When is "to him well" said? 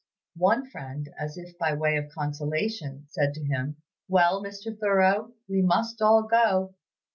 3.35-4.43